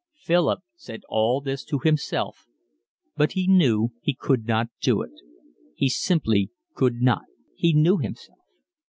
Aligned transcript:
Philip 0.15 0.61
said 0.75 1.01
all 1.09 1.41
this 1.41 1.63
to 1.65 1.77
himself, 1.77 2.47
but 3.15 3.33
he 3.33 3.45
knew 3.45 3.91
he 4.01 4.15
could 4.15 4.47
not 4.47 4.69
do 4.81 5.03
it. 5.03 5.11
He 5.75 5.89
simply 5.89 6.49
could 6.73 7.03
not. 7.03 7.25
He 7.55 7.73
knew 7.73 7.99
himself. 7.99 8.39